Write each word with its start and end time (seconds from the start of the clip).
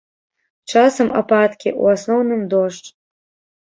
Часам 0.73 1.13
ападкі, 1.21 1.69
у 1.85 1.95
асноўным 1.95 2.41
дождж. 2.59 2.87